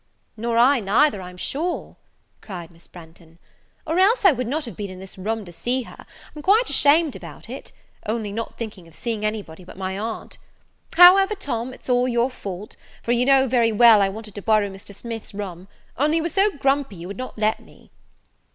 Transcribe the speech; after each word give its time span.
"Nor 0.35 0.57
I 0.57 0.79
neither, 0.79 1.21
I'm 1.21 1.37
sure," 1.37 1.95
cried 2.41 2.71
Miss 2.71 2.87
Branghton, 2.87 3.37
"or 3.85 3.99
else 3.99 4.25
I 4.25 4.31
would 4.31 4.47
not 4.47 4.65
have 4.65 4.75
been 4.75 4.89
in 4.89 4.99
this 4.99 5.15
room 5.15 5.45
to 5.45 5.51
see 5.51 5.83
her: 5.83 6.07
I'm 6.35 6.41
quite 6.41 6.71
ashamed 6.71 7.15
about 7.15 7.47
it; 7.47 7.71
only 8.07 8.31
not 8.31 8.57
thinking 8.57 8.87
of 8.87 8.95
seeing 8.95 9.23
any 9.23 9.43
body 9.43 9.63
but 9.63 9.77
my 9.77 9.99
aunt 9.99 10.39
however, 10.95 11.35
Tom, 11.35 11.71
it's 11.71 11.87
all 11.87 12.07
your 12.07 12.31
fault; 12.31 12.75
for, 13.03 13.11
you 13.11 13.25
know 13.25 13.47
very 13.47 13.71
well 13.71 14.01
I 14.01 14.09
wanted 14.09 14.33
to 14.33 14.41
borrow 14.41 14.71
Mr. 14.71 14.95
Smith's 14.95 15.35
room, 15.35 15.67
only 15.97 16.17
you 16.17 16.23
were 16.23 16.29
so 16.29 16.49
grumpy 16.49 16.95
you 16.95 17.07
would 17.07 17.15
not 17.17 17.37
let 17.37 17.59
me." 17.59 17.91